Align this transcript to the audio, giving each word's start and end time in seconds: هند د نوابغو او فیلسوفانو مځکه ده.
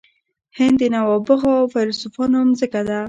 هند 0.57 0.75
د 0.81 0.83
نوابغو 0.95 1.49
او 1.59 1.65
فیلسوفانو 1.73 2.37
مځکه 2.49 2.81
ده. 2.87 2.99